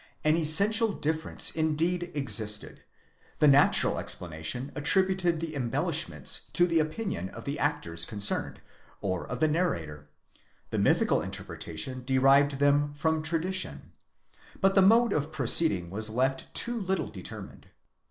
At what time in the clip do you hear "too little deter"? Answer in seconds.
16.55-17.43